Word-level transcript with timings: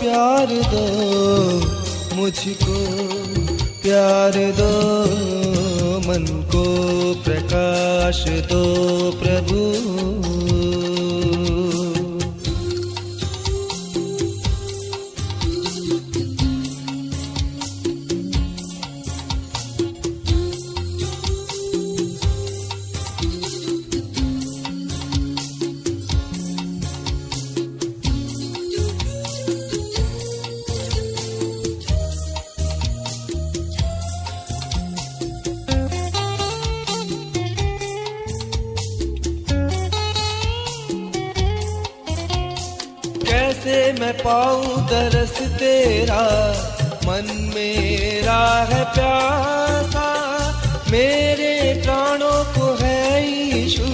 प्यार 0.00 0.46
दो, 0.46 0.86
मुझको 2.16 2.78
प्यार 3.82 4.32
दो। 4.52 4.72
मन 6.08 6.26
को 6.46 6.64
प्रकाश 7.24 8.24
दो 8.28 8.64
प्रभु। 9.12 10.59
पाऊँ 44.24 44.88
दरस 44.88 45.36
तेरा, 45.58 46.22
मन 47.06 47.26
मेरा 47.54 48.40
है 48.70 48.82
प्यासा। 48.94 50.08
मेरे 50.90 51.82
प्राणों 51.82 52.38
को 52.54 52.66
है 52.82 52.98
ईशु 53.58 53.88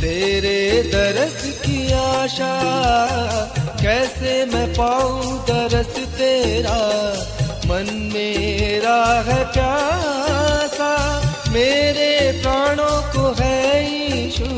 तेरे 0.00 0.58
दरस 0.92 1.42
की 1.66 1.92
आशा। 1.92 2.52
कैसे 3.82 4.34
मैं 4.46 4.66
पाऊँ 4.74 5.38
दरस 5.46 5.94
तेरा, 6.18 6.80
मन 7.66 8.10
मेरा 8.14 8.98
है 9.28 9.44
प्यासा। 9.52 10.92
मेरे 11.50 12.12
प्राणों 12.42 12.96
को 13.12 13.28
है 13.42 13.56
ईशु 13.96 14.50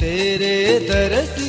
तेरे 0.00 0.56
दरस 0.88 1.39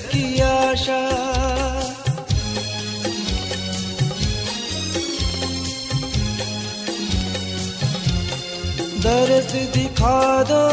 दिखा 9.54 10.44
दो 10.44 10.64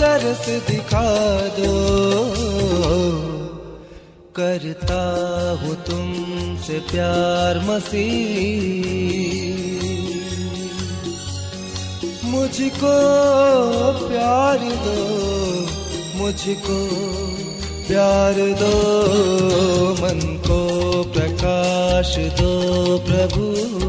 दरस 0.00 0.70
दिखा 0.70 1.38
दो। 1.48 1.74
करता 4.36 5.02
हूँ 5.62 5.74
तुमसे 5.74 6.78
प्यार 6.78 7.58
मसीह। 7.58 8.80
मुझको 12.24 12.96
प्यार 14.08 14.58
दो, 14.58 14.98
मुझको 16.18 16.78
प्यार 17.88 18.34
दो। 18.34 18.74
मन 19.92 20.20
को 20.46 20.60
प्रकाश 21.04 22.16
दो 22.18 22.52
प्रभु। 22.98 23.79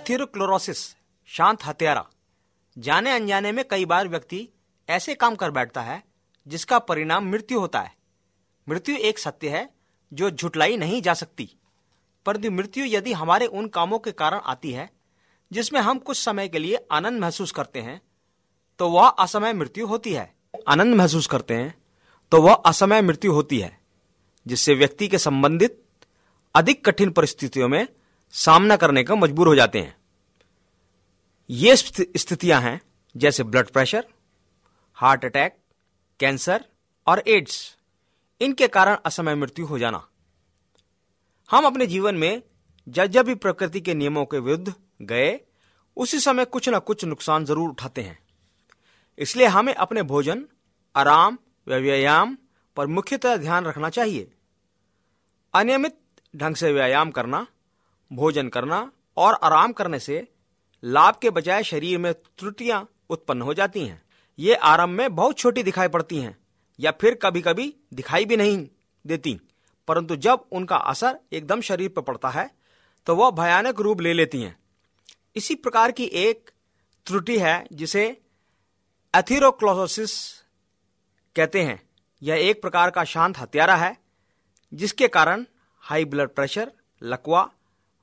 अथिरोक्लोरोसिस, 0.00 0.78
शांत 1.28 1.64
हत्यारा। 1.64 2.04
जाने 2.78 3.10
अनजाने 3.10 3.50
में 3.52 3.64
कई 3.70 3.84
बार 3.84 4.08
व्यक्ति 4.08 4.48
ऐसे 4.88 5.14
काम 5.14 5.34
कर 5.34 5.50
बैठता 5.50 5.82
है, 5.82 6.02
जिसका 6.46 6.78
परिणाम 6.78 7.24
मृत्यु 7.24 7.60
होता 7.60 7.80
है। 7.80 7.92
मृत्यु 8.68 8.96
एक 8.96 9.18
सत्य 9.18 9.48
है, 9.48 9.68
जो 10.12 10.30
झुटलाई 10.30 10.76
नहीं 10.76 11.02
जा 11.02 11.14
सकती। 11.14 11.48
परंतु 12.26 12.50
मृत्यु 12.50 12.84
यदि 12.84 13.12
हमारे 13.12 13.46
उन 13.46 13.68
कामों 13.68 13.98
के 13.98 14.12
कारण 14.12 14.38
आती 14.38 14.72
है, 14.72 14.90
जिसमें 15.52 15.80
हम 15.80 15.98
कुछ 15.98 16.18
समय 16.18 16.48
के 16.48 16.58
लिए 16.58 16.78
आनंद 16.92 17.20
महसूस 17.20 17.52
करते 17.52 17.80
हैं 17.80 18.00
तो 18.80 18.88
वह 18.88 19.08
असमय 19.08 19.52
मृत्यु 19.52 19.86
होती 19.86 20.12
है। 20.12 20.34
आनंद 20.68 20.94
महसूस 20.94 21.26
करते 21.26 21.54
हैं 21.54 21.74
तो 22.32 22.42
वह 22.42 22.54
असमय 22.54 23.02
मृत्यु 23.02 23.32
होती 23.32 23.60
है, 23.60 23.78
जिससे 24.46 24.74
व्यक्ति 24.74 25.08
के 25.08 25.18
संबंधित 25.18 25.82
अधिक 26.54 26.84
कठिन 26.84 27.10
परिस्थितियों 27.10 27.68
में 27.68 27.86
सामना 28.34 28.76
करने 28.76 29.02
का 29.04 29.14
मजबूर 29.14 29.48
हो 29.48 29.54
जाते 29.54 29.78
हैं। 29.78 29.96
ये 31.50 31.76
स्थितियाँ 31.76 32.60
हैं, 32.60 32.80
जैसे 33.14 33.42
blood 33.44 33.68
pressure 33.68 34.04
heart 34.98 35.24
attack 35.24 35.56
cancer 36.20 36.64
और 37.06 37.22
एड्स 37.28 37.76
इनके 38.40 38.68
कारण 38.68 38.96
असमय 39.06 39.34
मृत्यु 39.34 39.66
हो 39.66 39.78
जाना। 39.78 40.06
हम 41.50 41.66
अपने 41.66 41.86
जीवन 41.86 42.14
में 42.14 42.42
जब 42.86 43.06
जब 43.06 43.26
भी 43.26 43.34
प्रकृति 43.36 43.80
के 43.80 43.94
नियमों 43.94 44.24
के 44.24 44.38
विरुद्ध 44.38 44.74
गए, 45.02 45.40
उसी 45.96 46.18
समय 46.20 46.44
कुछ 46.46 46.68
न 46.68 46.78
कुछ 46.78 47.04
नुकसान 47.04 47.44
ज़रूर 47.44 47.70
उठाते 47.70 48.02
हैं। 48.02 48.18
इसलिए 49.18 49.46
हमें 49.46 49.74
अपने 49.74 50.02
भोजन, 50.04 50.44
आराम 50.94 51.38
व 51.66 51.74
व्यायाम 51.74 52.36
पर 52.76 52.86
मुख्यतः 52.88 53.36
ध्यान 53.36 53.64
रखना 53.64 53.88
चाहिए। 53.90 54.30
अनियमित 55.54 55.98
ढंग 56.34 56.56
से 56.56 56.72
व्यायाम 56.72 57.10
करना 57.10 57.46
भोजन 58.10 58.48
करना 58.48 58.90
और 59.16 59.34
आराम 59.34 59.72
करने 59.72 59.98
से 59.98 60.26
लाभ 60.82 61.16
के 61.22 61.30
बजाय 61.30 61.62
शरीर 61.62 61.98
में 61.98 62.12
त्रुटियाँ 62.14 62.86
उत्पन्न 63.10 63.42
हो 63.42 63.54
जाती 63.54 63.86
हैं। 63.86 64.02
ये 64.38 64.54
आरंभ 64.54 64.90
में 64.90 65.14
बहुत 65.14 65.38
छोटी 65.38 65.62
दिखाई 65.62 65.88
पड़ती 65.88 66.18
हैं 66.18 66.36
या 66.78 66.90
फिर 66.90 67.14
कभी 67.14 67.40
कभी 67.40 67.74
दिखाई 67.94 68.24
भी 68.24 68.36
नहीं 68.36 68.66
देती। 69.04 69.38
परंतु 69.88 70.16
जब 70.16 70.44
उनका 70.52 70.76
असर 70.76 71.18
एकदम 71.32 71.60
शरीर 71.60 71.88
पर 71.88 72.02
पड़ता 72.02 72.28
है 72.28 72.50
तो 73.06 73.16
वह 73.16 73.30
भयानक 73.32 73.80
रूप 73.80 74.00
ले 74.00 74.12
लेती 74.12 74.42
हैं। 74.42 74.56
इसी 75.36 75.54
प्रकार 75.54 75.92
की 75.92 76.04
एक 76.04 76.50
त्रुटि 77.06 77.38
है 77.38 77.66
जिसे 77.72 78.06
एथिरोक्लोसिस 79.14 80.12
कहते 81.36 81.62
हैं। 81.62 81.80
यह 82.22 82.48
एक 82.48 82.60
प्रकार 82.62 82.90
का 82.90 83.04
शांत 83.04 83.38
हत्यारा 83.38 83.76
है, 83.76 83.96
जिसके 84.72 85.08
कारण 85.08 85.44
हाई 85.82 86.04
ब्लड 86.04 86.28
प्रेशर 86.28 86.72
लकवा 87.02 87.48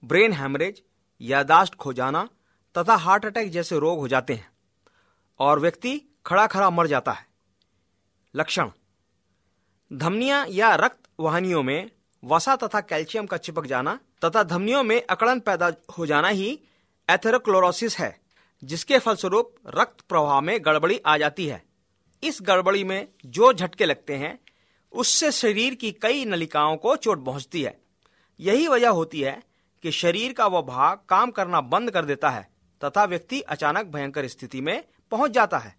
ब्रेन 0.04 0.34
हैमरेज, 0.34 0.82
यादाश्त 1.22 1.76
खो 1.76 1.94
जाना 1.94 2.28
तथा 2.76 2.96
हार्ट 2.96 3.26
अटैक 3.26 3.52
जैसे 3.52 3.80
रोग 3.80 4.00
हो 4.00 4.08
जाते 4.08 4.34
हैं 4.34 4.50
और 5.40 5.60
व्यक्ति 5.60 6.02
खड़ा 6.26 6.48
खड़ा 6.48 6.70
मर 6.70 6.88
जाता 6.88 7.12
है। 7.12 7.26
लक्षण, 8.36 8.70
धमनियाँ 9.94 10.46
या 10.48 10.74
रक्त 10.76 11.10
वाहनियों 11.20 11.64
में 11.64 11.90
वसा 12.24 12.56
तथा 12.56 12.82
कैल्शियम 12.82 13.26
का 13.26 13.38
चिपक 13.38 13.66
जाना 13.66 14.00
तथा 14.26 14.44
धमनियों 14.44 14.84
में 14.84 15.02
अकड़न 15.06 15.40
पैदा 15.40 15.72
हो 15.98 16.06
जाना 16.06 16.28
ही 16.28 16.60
एथेरोक्लोरोसिस 17.10 17.98
है, 18.00 18.20
जिसके 18.64 19.00
फलस्वरूप 19.00 19.56
रक्त 19.76 20.02
प्रवाह 20.02 20.42
में 20.42 20.60
गड़बड़ी 20.66 21.00
आ 21.06 21.18
जाती 21.18 21.48
है। 21.48 21.64
इस 22.24 22.40
गड़बड़ी 22.42 22.84
में 22.84 23.08
जो 23.26 23.54
झटके 23.54 23.86
लगते 23.86 24.16
हैं, 24.16 24.40
उससे 24.92 25.32
शरीर 25.32 25.76
की 25.76 25.92
कई 25.92 26.26
नलिकाओं 26.26 26.78
को 26.78 26.96
चोट 26.96 27.26
पहुँचती 27.26 27.62
है। 27.62 27.78
यही 28.40 28.68
वजह 28.68 28.90
होती 28.90 29.22
है 29.22 29.47
कि 29.84 29.92
शरीर 29.92 30.34
का 30.34 30.46
वह 30.48 30.62
भाग 30.62 31.00
काम 31.10 31.32
करना 31.32 31.62
बंद 31.62 31.92
कर 31.92 32.06
देता 32.06 32.30
है, 32.30 32.48
तथा 32.82 33.04
व्यक्ति 33.06 33.42
अचानक 33.42 33.86
भयंकर 33.86 34.28
स्थिति 34.28 34.62
में 34.62 34.84
पहुँच 35.12 35.32
जाता 35.32 35.58
है। 35.58 35.76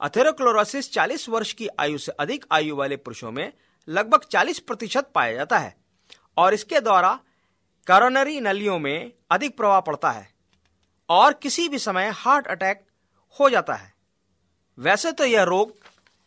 अथेरोक्लोरोसिस 0.00 0.92
40 0.92 1.28
वर्ष 1.28 1.52
की 1.52 1.68
आयु 1.80 1.98
से 1.98 2.12
अधिक 2.12 2.44
आयु 2.52 2.76
वाले 2.76 2.96
पुरुषों 2.96 3.32
में 3.32 3.52
लगभग 3.88 4.24
40 4.24 4.58
प्रतिशत 4.58 5.10
पाया 5.14 5.32
जाता 5.32 5.58
है, 5.58 5.74
और 6.36 6.54
इसके 6.54 6.80
द्वारा 6.80 7.18
करोनरी 7.86 8.40
नलियों 8.40 8.78
में 8.78 9.12
अधिक 9.30 9.56
प्रभाव 9.56 9.82
पड़ता 9.82 10.10
है, 10.10 10.28
और 11.08 11.32
किसी 11.32 11.68
भी 11.68 11.78
समय 11.78 12.10
हार्ट 12.14 12.46
अटैक 12.46 12.84
हो 13.40 13.50
जाता 13.50 13.74
है। 13.74 13.92
वैसे 14.78 15.12
तो 15.12 15.24
यह 15.24 15.42
रोग 15.42 15.74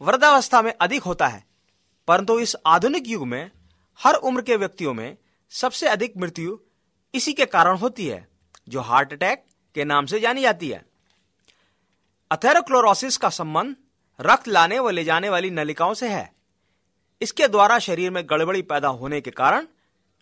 वृद्धावस्था 0.02 0.62
में 0.62 0.74
अधिक 0.74 1.04
होता 1.04 1.28
है, 1.28 1.44
परंतु 2.08 2.40
इस 2.40 2.56
आधुनिक 2.68 3.08
युग 3.08 3.28
में 3.28 3.52
हर 4.00 4.16
उम्र 4.16 4.42
के 4.42 4.56
व्यक्तियों 4.56 4.94
में 4.94 5.18
सबसे 5.52 5.88
अधिक 5.88 6.18
मृत्यु 6.18 6.58
इसी 7.16 7.34
के 7.34 7.46
कारण 7.46 7.78
होती 7.78 8.08
है, 8.08 8.28
जो 8.70 8.82
हार्ट 8.82 9.14
अटैक 9.14 9.46
के 9.76 9.84
नाम 9.84 10.06
से 10.06 10.20
जानी 10.20 10.42
जाती 10.42 10.70
है। 10.70 10.86
अथेरोक्लोरोसिस 12.32 13.18
का 13.18 13.30
संबंध 13.30 13.76
रक्त 14.22 14.48
लाने 14.48 14.80
व 14.80 14.90
ले 14.90 15.04
जाने 15.04 15.30
वाली 15.30 15.50
नलिकाओं 15.50 15.94
से 15.94 16.10
है। 16.10 16.34
इसके 17.22 17.48
द्वारा 17.48 17.80
शरीर 17.80 18.12
में 18.12 18.24
गड़बड़ी 18.30 18.62
पैदा 18.62 18.88
होने 18.88 19.22
के 19.22 19.32
कारण 19.32 19.68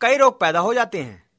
कई 0.01 0.17
रोग 0.17 0.39
पैदा 0.39 0.59
हो 0.59 0.73
जाते 0.73 1.01
हैं। 1.01 1.29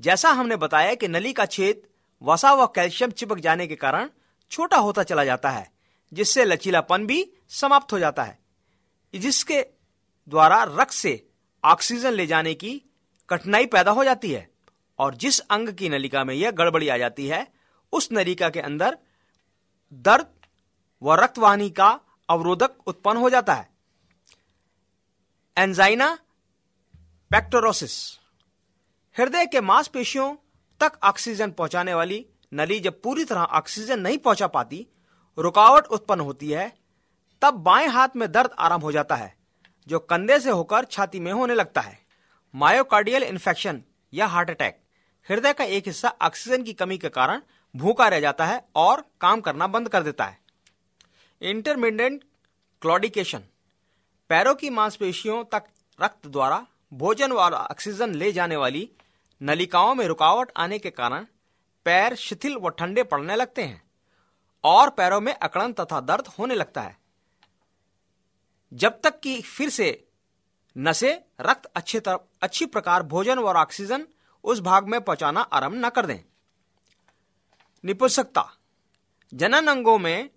जैसा 0.00 0.30
हमने 0.30 0.56
बताया 0.56 0.94
कि 0.94 1.08
नली 1.08 1.32
का 1.32 1.46
छेद 1.46 1.82
वसा 2.22 2.54
व 2.54 2.66
कैल्शियम 2.66 3.10
चिपक 3.10 3.38
जाने 3.38 3.66
के 3.66 3.76
कारण 3.76 4.10
छोटा 4.50 4.76
होता 4.76 5.02
चला 5.02 5.24
जाता 5.24 5.50
है, 5.50 5.70
जिससे 6.12 6.44
लचीलापन 6.44 7.06
भी 7.06 7.32
समाप्त 7.48 7.92
हो 7.92 7.98
जाता 7.98 8.22
है। 8.22 8.38
जिसके 9.14 9.66
द्वारा 10.28 10.62
रक्त 10.64 10.92
से 10.92 11.26
ऑक्सीजन 11.64 12.12
ले 12.12 12.26
जाने 12.26 12.54
की 12.54 12.82
कठिनाई 13.30 13.66
पैदा 13.66 13.90
हो 13.90 14.04
जाती 14.04 14.32
है। 14.32 14.55
और 14.98 15.14
जिस 15.14 15.40
अंग 15.40 15.68
की 15.68 15.88
नलिका 15.88 16.24
में 16.24 16.34
यह 16.34 16.50
गड़बड़ी 16.50 16.88
आ 16.88 16.96
जाती 16.98 17.26
है, 17.26 17.46
उस 17.92 18.08
नलिका 18.12 18.50
के 18.50 18.60
अंदर 18.60 18.98
दर्द 19.92 20.26
व 21.02 21.14
रक्तवाहिनी 21.14 21.70
का 21.70 21.88
अवरोधक 22.28 22.70
उत्पन्न 22.86 23.18
हो 23.18 23.30
जाता 23.30 23.54
है। 23.54 23.68
Angina 25.56 26.18
pectoris. 27.30 28.18
हृदय 29.16 29.46
के 29.46 29.60
मांसपेशियों 29.60 30.34
तक 30.80 30.98
ऑक्सीजन 31.02 31.50
पहुँचाने 31.50 31.94
वाली 31.94 32.26
नली 32.54 32.78
जब 32.80 33.00
पूरी 33.02 33.24
तरह 33.24 33.40
ऑक्सीजन 33.40 34.00
नहीं 34.00 34.18
पहुँचा 34.18 34.46
पाती, 34.46 34.86
रुकावट 35.38 35.86
उत्पन्न 35.86 36.20
होती 36.20 36.50
है, 36.50 36.72
तब 37.42 37.54
बाएँ 37.54 37.86
हाथ 37.86 38.08
में 38.16 38.30
दर्द 38.32 38.50
आराम 38.58 38.80
हो 38.80 38.92
जाता 38.92 39.16
है, 39.16 39.34
जो 39.86 39.98
कंधे 39.98 40.40
से 40.40 40.50
होकर 40.50 40.84
छाती 40.84 41.20
में 41.20 41.32
होने 41.32 41.54
लगता 41.54 41.80
है। 41.80 41.98
मायोकार्डियल 42.54 43.22
इन्फेक्शन 43.22 43.82
या 44.12 44.26
हार्ट 44.26 44.50
अटैक 44.50 44.78
हृदय 45.28 45.52
का 45.52 45.64
एक 45.64 45.86
हिस्सा 45.86 46.08
ऑक्सीजन 46.22 46.62
की 46.62 46.72
कमी 46.72 46.98
के 46.98 47.08
कारण 47.08 47.40
भूखा 47.74 48.08
रह 48.08 48.20
जाता 48.20 48.46
है 48.46 48.60
और 48.74 49.04
काम 49.20 49.40
करना 49.40 49.66
बंद 49.66 49.88
कर 49.88 50.02
देता 50.02 50.24
है। 50.24 50.38
इंटरमीडियंट 51.42 52.22
क्लॉडिकेशन 52.82 53.42
पैरों 54.30 54.54
की 54.54 54.70
मांसपेशियों 54.70 55.42
तक 55.44 55.64
रक्त 55.98 56.26
द्वारा 56.26 56.66
भोजन 56.92 57.32
वाला 57.32 57.58
ऑक्सीजन 57.58 58.14
ले 58.14 58.30
जाने 58.32 58.56
वाली 58.56 58.88
नलिकाओं 59.40 59.94
में 59.94 60.06
रुकावट 60.06 60.52
आने 60.56 60.78
के 60.78 60.90
कारण 60.90 61.26
पैर 61.86 62.14
शिथिल 62.14 62.56
व 62.56 62.68
ठंडे 62.68 63.02
पड़ने 63.02 63.36
लगते 63.36 63.62
हैं 63.62 63.82
और 64.64 64.90
पैरों 64.90 65.20
में 65.20 65.32
अकड़न 65.34 65.72
तथा 65.72 66.00
दर्द 66.00 66.26
होने 66.38 66.54
लगता 66.54 66.80
है। 66.80 66.96
जब 68.72 69.00
तक 69.00 69.20
कि 69.20 69.40
फिर 69.40 69.68
से 69.70 70.04
नसे 70.76 71.12
रक्त 71.40 71.70
अच्छे 71.74 72.00
तरह 72.00 72.18
अच्छी 72.42 72.66
प्रकार 72.66 73.02
भोजन 73.02 73.38
और 73.38 73.56
ऑक्सीजन 73.56 74.06
उस 74.46 74.60
भाग 74.60 74.88
में 74.88 75.00
पहुंचाना 75.00 75.40
आरंभ 75.40 75.86
न 75.86 75.88
कर 75.88 76.06
दें। 76.06 76.18
निपुंसकता। 77.84 78.56
जनन 79.34 79.66
अंगों 79.66 79.98
में 79.98 80.30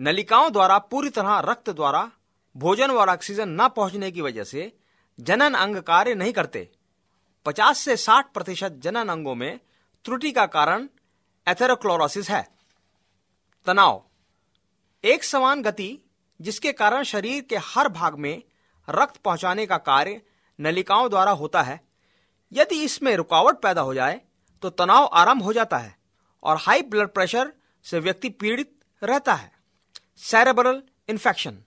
नलिकाओं 0.00 0.52
द्वारा 0.52 0.78
पूरी 0.78 1.10
तरह 1.10 1.38
रक्त 1.38 1.70
द्वारा 1.70 2.10
भोजन 2.56 2.90
और 2.90 3.10
ऑक्सीजन 3.10 3.48
न 3.48 3.68
पहुँचने 3.68 4.10
की 4.10 4.20
वजह 4.20 4.44
से 4.44 4.76
जनन 5.20 5.54
अंग 5.54 5.76
कार्य 5.76 6.14
नहीं 6.14 6.32
करते। 6.32 6.70
50 7.46 7.78
से 7.78 7.96
60 7.96 8.32
प्रतिशत 8.32 8.72
जनन 8.72 9.08
अंगों 9.08 9.34
में 9.34 9.60
त्रुटि 10.04 10.32
का 10.32 10.46
कारण 10.46 10.88
एथेरोक्लोरोसिस 11.48 12.30
है। 12.30 12.48
तनाव। 13.66 14.04
एक 15.04 15.24
समान 15.24 15.62
गति 15.62 15.98
जिसके 16.40 16.72
कारण 16.72 17.02
शरीर 17.02 17.42
के 17.42 17.56
हर 17.56 17.88
भाग 17.88 18.18
में 18.18 18.42
रक्त 18.90 19.16
पहुँचाने 19.16 19.66
का 19.66 19.78
कार्य 19.78 20.22
नलिकाओं 20.60 21.10
द्वारा 21.10 21.32
होता 21.32 21.62
है। 21.62 21.83
यदि 22.54 22.82
इसमें 22.84 23.14
रुकावट 23.16 23.60
पैदा 23.62 23.80
हो 23.80 23.94
जाए 23.94 24.20
तो 24.62 24.70
तनाव 24.70 25.08
आरंभ 25.14 25.42
हो 25.42 25.52
जाता 25.52 25.78
है 25.78 25.94
और 26.42 26.56
हाई 26.60 26.82
ब्लड 26.84 27.08
प्रेशर 27.08 27.52
से 27.86 27.98
व्यक्ति 28.00 28.28
पीड़ित 28.30 28.70
रहता 29.02 29.34
है। 29.34 29.50
सेरेब्रल 30.22 30.82
इन्फेक्शन 31.08 31.58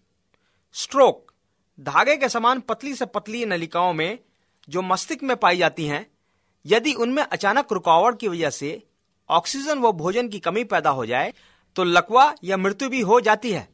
स्ट्रोक 0.75 1.31
धागे 1.80 2.16
के 2.18 2.30
समान 2.30 2.60
पतली 2.60 2.94
से 2.95 3.06
पतली 3.06 3.45
नलिकाओं 3.45 3.94
में 3.94 4.19
जो 4.68 4.81
मस्तिष्क 4.81 5.24
में 5.24 5.36
पाई 5.38 5.57
जाती 5.57 5.86
हैं, 5.86 6.06
यदि 6.66 6.94
उनमें 6.94 7.24
अचानक 7.24 7.74
रुकावट 7.74 8.19
की 8.19 8.28
वजह 8.28 8.50
से 8.50 8.72
ऑक्सीजन 9.30 9.80
व 9.80 9.92
भोजन 9.94 10.30
की 10.30 10.39
कमी 10.39 10.63
पैदा 10.63 10.89
हो 10.89 11.06
जाए 11.06 11.34
तो 11.75 11.84
लकवा 11.84 12.34
या 12.44 12.57
मृत्यु 12.57 12.89
भी 12.89 13.01
हो 13.01 13.19
जाती 13.22 13.51
है। 13.51 13.68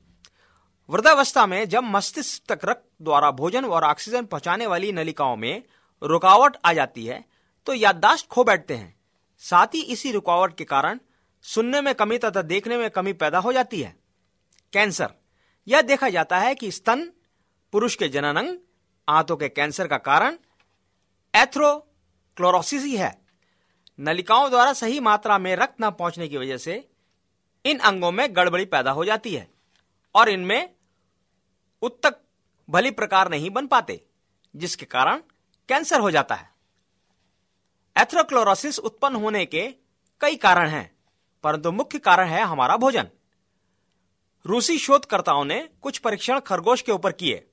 वृद्धावस्था 0.90 1.46
में 1.46 1.68
जब 1.70 1.84
मस्तिष्क 1.86 2.52
तक 2.52 2.66
रक्त 2.66 2.84
द्वारा 3.02 3.32
भोजन 3.32 3.66
और 3.66 3.84
ऑक्सीजन 3.84 4.26
पहुँचाने 4.26 4.68
वाली 4.68 4.92
नलिकाओं 4.92 5.36
में 5.36 5.64
रुकावट 6.04 6.58
आ 6.66 6.74
जाती 6.74 7.06
है 7.06 7.24
तो 7.68 7.74
याददाश्त 7.74 8.28
खो 8.28 8.44
बैठते 8.44 8.76
हैं। 8.76 8.96
साथ 9.42 9.68
ही 9.68 9.82
इसी 9.84 10.12
रुकावट 10.12 10.56
के 10.58 10.64
कारण 10.64 11.00
सुनने 11.46 11.82
में 11.82 11.94
कमी 11.96 12.18
तथा 12.18 12.42
देखने 12.42 12.78
में 12.78 12.90
कमी 12.90 13.14
पैदा 13.14 13.40
हो 13.40 13.54
जाती 13.54 13.82
है। 13.82 13.96
कैंसर। 14.74 15.14
यह 15.68 15.82
देखा 15.82 16.10
जाता 16.10 16.40
है 16.40 16.54
कि 16.56 16.72
स्तन, 16.72 17.10
पुरुष 17.74 17.96
के 17.96 18.08
जननंग, 18.08 18.58
आंतों 19.08 19.38
के 19.38 19.50
कैंसर 19.50 19.88
का 19.88 19.98
कारण 20.00 20.38
एथ्रोक्लोरोसिस 21.34 22.84
ही 22.84 22.96
है। 22.96 23.16
नलिकाओं 24.00 24.50
द्वारा 24.50 24.74
सही 24.74 25.00
मात्रा 25.00 25.38
में 25.38 25.56
रक्त 25.56 25.76
न 25.82 25.90
पहुँचने 25.92 26.28
की 26.28 26.38
वजह 26.38 26.58
से 26.58 26.76
इन 27.66 27.80
अंगों 27.80 28.12
में 28.12 28.28
गड़बड़ी 28.36 28.66
पैदा 28.66 28.92
हो 28.92 29.06
जाती 29.06 29.34
है 29.36 29.48
और 30.16 30.30
इनमें 30.30 30.70
उत्तक 31.82 32.18
भली 32.70 32.92
प्रकार 32.92 33.30
नहीं 33.30 33.50
बन 33.50 33.68
पाते, 33.68 34.02
जिसके 34.54 34.86
कारण 34.86 35.22
कैंसर 35.70 36.00
हो 36.00 36.12
जाता 36.12 36.36
है। 36.36 36.52
एथ्रोक्लोरोसिस 37.96 38.80
उत्पन्न 38.82 39.16
होने 39.16 39.46
के 39.46 39.68
कई 40.22 40.36
कारण 40.38 40.70
हैं, 40.70 40.90
परंतु 41.44 41.72
मुख्य 41.72 42.00
कारण 42.00 42.28
है 42.28 42.44
हमारा 42.44 42.78
भोजन। 42.78 43.08
रूसी 44.46 44.78
शोधकर्ताओं 44.80 45.44
ने 45.46 45.60
कुछ 45.82 45.98
परीक्षण 45.98 46.40
खरगोश 46.40 46.82
के 46.82 46.92
ऊपर 46.92 47.12
किए। 47.14 47.46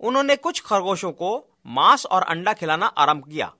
उन्होंने 0.00 0.36
कुछ 0.38 0.60
खरगोशों 0.62 1.12
को 1.12 1.36
मांस 1.68 2.06
और 2.06 2.22
अंडा 2.24 2.52
खिलाना 2.52 2.86
आरंभ 2.86 3.24
किया 3.24 3.52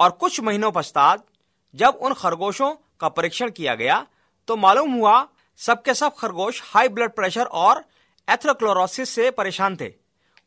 और 0.00 0.10
कुछ 0.12 0.40
महीनों 0.40 0.70
पश्चात 0.72 1.26
जब 1.74 1.98
उन 2.02 2.14
खरगोशों 2.14 2.74
का 3.00 3.08
परीक्षण 3.10 3.50
किया 3.50 3.74
गया 3.74 4.06
तो 4.48 4.56
मालूम 4.56 4.92
हुआ 4.92 5.26
सबके 5.60 5.94
सब 5.94 6.14
खरगोश 6.14 6.60
हाई 6.64 6.88
ब्लड 6.88 7.10
प्रेशर 7.10 7.44
और 7.44 7.84
एथ्रोक्लोरोसिस 8.28 9.10
से 9.10 9.30
परेशान 9.32 9.76
थे। 9.76 9.92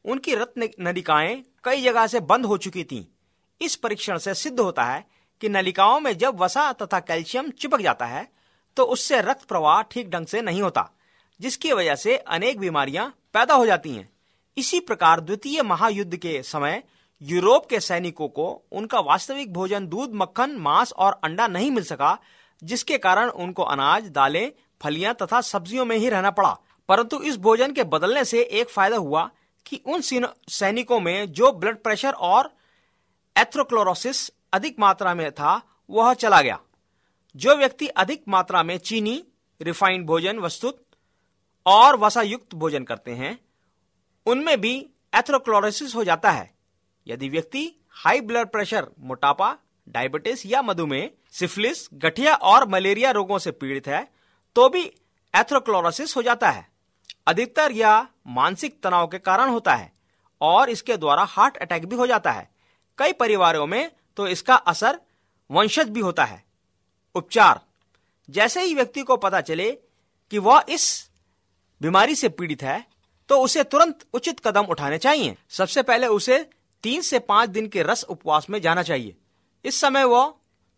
उनकी 0.05 0.35
रत्न 0.35 0.69
नलिकाएँ 0.79 1.35
कई 1.65 1.81
जगह 1.81 2.07
से 2.07 2.19
बंद 2.21 2.45
हो 2.45 2.57
चुकी 2.57 2.83
थी। 2.83 3.07
इस 3.61 3.75
परीक्षण 3.75 4.17
से 4.17 4.33
सिद्ध 4.35 4.59
होता 4.59 4.83
है 4.83 5.05
कि 5.41 5.49
नलिकाओं 5.49 5.99
में 5.99 6.17
जब 6.17 6.39
वसा 6.39 6.71
तथा 6.73 6.99
कैल्शियम 7.01 7.49
चिपक 7.51 7.81
जाता 7.81 8.05
है 8.05 8.27
तो 8.77 8.83
उससे 8.85 9.21
रक्त 9.21 9.43
प्रवाह 9.43 9.81
ठीक 9.83 10.09
ढंग 10.09 10.25
से 10.27 10.41
नहीं 10.41 10.61
होता, 10.61 10.89
जिसकी 11.39 11.71
वजह 11.73 11.95
से 11.95 12.17
अनेक 12.17 12.59
बीमारियाँ 12.59 13.07
पैदा 13.33 13.53
हो 13.53 13.65
जाती 13.65 13.91
हैं। 13.91 14.09
इसी 14.57 14.79
प्रकार 14.81 15.19
द्वितीय 15.21 15.61
महायुद्ध 15.63 16.15
के 16.15 16.41
समय 16.43 16.81
यूरोप 17.21 17.65
के 17.65 17.79
सैनिकों 17.79 18.27
को 18.29 18.47
उनका 18.71 18.99
वास्तविक 19.01 19.53
भोजन 19.53 19.87
दूध, 19.87 20.13
मक्खन, 20.13 20.55
मांस 20.57 20.91
और 20.93 21.19
अंडा 21.23 21.47
नहीं 21.47 21.71
मिल 21.71 21.83
सका, 21.83 22.17
जिसके 22.61 22.97
कारण 22.97 23.29
उनको 23.29 23.63
अनाज, 23.63 24.09
दालें, 24.09 24.51
फलियाँ 24.81 25.13
तथा 25.13 25.41
सब्जियों 25.43 25.85
में 25.85 25.95
ही 25.97 26.09
रहना 26.09 26.31
पड़ा। 26.31 26.55
परंतु 26.89 27.19
इस 27.21 27.37
भोजन 27.39 27.71
के 27.71 27.83
बदलने 27.85 28.23
से 28.25 28.41
एक 28.41 28.69
फ़ायदा 28.69 28.97
हुआ 28.97 29.29
कि 29.65 29.81
उन 29.85 30.01
सैनिकों 30.01 30.99
में 30.99 31.31
जो 31.31 31.51
ब्लड 31.51 31.77
प्रेशर 31.77 32.11
और 32.11 32.53
एथ्रोक्लोरोसिस 33.35 34.29
अधिक 34.53 34.79
मात्रा 34.79 35.13
में 35.13 35.31
था, 35.31 35.61
वह 35.89 36.13
चला 36.13 36.41
गया। 36.41 36.59
जो 37.35 37.55
व्यक्ति 37.55 37.87
अधिक 37.87 38.23
मात्रा 38.27 38.63
में 38.63 38.77
चीनी 38.77 39.23
रिफाइंड 39.61 40.05
भोजन 40.05 40.39
वस्तुत 40.39 40.85
और 41.65 41.97
वसा 41.97 42.21
युक्त 42.21 42.53
भोजन 42.55 42.83
करते 42.83 43.11
हैं, 43.11 43.39
उनमें 44.25 44.59
भी 44.61 44.75
एथ्रोक्लोरोसिस 45.15 45.95
हो 45.95 46.03
जाता 46.03 46.31
है। 46.31 46.53
यदि 47.07 47.29
व्यक्ति 47.29 47.71
हाई 47.89 48.21
ब्लड 48.21 48.47
प्रेशर 48.47 48.87
मोटापा 48.99 49.55
डायबिटीज़ 49.89 50.47
या 50.47 50.61
मधुमेह 50.61 51.09
सिफिलिस 51.31 51.87
गठिया 51.93 52.33
और 52.33 52.67
मलेरिया 52.67 53.11
रोगों 53.11 53.37
से 53.39 53.51
पीड़ित 53.51 53.87
है 53.87 54.07
तो 54.55 54.69
भी 54.69 54.83
एथ्रोक्लोरोसिस 55.33 56.15
हो 56.15 56.21
जाता 56.21 56.49
है। 56.49 56.67
अधिकतर 57.27 57.71
यह 57.71 58.07
मानसिक 58.27 58.81
तनाव 58.83 59.07
के 59.07 59.17
कारण 59.19 59.49
होता 59.49 59.75
है 59.75 59.91
और 60.41 60.69
इसके 60.69 60.97
द्वारा 60.97 61.23
हार्ट 61.25 61.57
अटैक 61.57 61.85
भी 61.85 61.95
हो 61.95 62.07
जाता 62.07 62.31
है। 62.31 62.49
कई 62.97 63.13
परिवारों 63.13 63.65
में 63.67 63.91
तो 64.17 64.27
इसका 64.27 64.55
असर 64.55 64.99
वंशज 65.49 65.89
भी 65.89 65.99
होता 65.99 66.25
है। 66.25 66.43
उपचार। 67.15 67.59
जैसे 68.29 68.61
ही 68.61 68.75
व्यक्ति 68.75 69.01
को 69.01 69.17
पता 69.17 69.41
चले 69.41 69.71
कि 70.31 70.37
वह 70.39 70.63
इस 70.69 71.09
बीमारी 71.81 72.15
से 72.15 72.29
पीड़ित 72.29 72.63
है 72.63 72.83
तो 73.29 73.39
उसे 73.41 73.63
तुरंत 73.63 74.05
उचित 74.13 74.39
कदम 74.39 74.65
उठाने 74.65 74.97
चाहिए। 74.97 75.35
सबसे 75.49 75.81
पहले 75.83 76.07
उसे 76.07 76.37
तीन 76.83 77.01
से 77.01 77.19
पाँच 77.21 77.49
दिन 77.49 77.67
के 77.67 77.83
रस 77.83 78.03
उपवास 78.03 78.49
में 78.49 78.59
जाना 78.61 78.83
चाहिए। 78.83 79.15
इस 79.65 79.79
समय 79.81 80.03
वह 80.03 80.27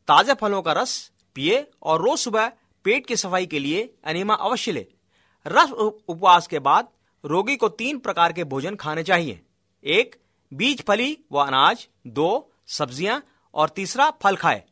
ताजे 0.08 0.34
फलों 0.34 0.62
का 0.62 0.74
रस 0.74 1.00
पिए 1.36 1.66
और 1.84 2.01
रोज 2.01 2.20
सुबह 2.20 2.51
पेट 2.86 3.08
की 3.08 3.16
सफ़ाई 3.16 3.46
के 3.46 3.60
लिए 3.60 3.82
अनिमा 4.04 4.34
अवश्य 4.36 4.72
ले। 4.72 4.86
रस 5.48 5.72
उपवास 5.72 6.48
के 6.48 6.60
बाद 6.60 6.88
रोगी 7.24 7.56
को 7.56 7.70
तीन 7.70 8.00
प्रकार 8.00 8.34
के 8.34 8.44
भोजन 8.44 8.75
खाने 8.75 9.04
चाहिए। 9.04 9.42
एक, 9.84 10.16
बीज 10.54 10.82
फली 10.82 11.18
व 11.32 11.38
अनाज, 11.38 11.88
दो, 12.08 12.51
सब्ज़ियाँ, 12.68 13.24
और 13.54 13.70
तीसरा, 13.70 14.10
फल 14.10 14.36
खाए। 14.36 14.63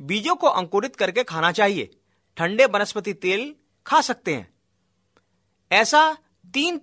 बीजों 0.00 0.34
को 0.34 0.46
अंकुरित 0.46 0.96
करके 0.96 1.24
खाना 1.24 1.52
चाहिए। 1.52 1.90
ठंडे 2.36 2.66
वनस्पति 2.66 3.12
तेल 3.12 3.54
खा 3.86 4.00
सकते 4.00 4.34
हैं। 4.34 4.54
ऐसा 5.72 6.16
तीन 6.54 6.80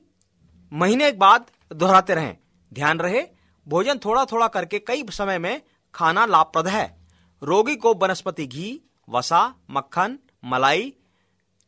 महीने 0.74 1.12
बाद 1.12 1.52
दोहराते 1.72 2.14
रहें। 2.14 2.38
ध्यान 2.74 3.00
रहे, 3.00 3.24
भोजन 3.68 3.98
थोड़ा 3.98 4.26
थोड़ा 4.26 4.48
करके 4.48 4.80
कई 4.80 5.04
समय 5.10 5.40
में 5.40 5.62
खाना 5.94 6.26
लाभप्रद 6.26 6.68
है। 6.68 6.98
रोगी 7.44 7.76
को 7.76 7.94
वनस्पति 7.94 8.48
घी, 8.48 8.82
वसा, 9.10 9.56
मक्खन, 9.72 10.20
मलाई 10.46 10.94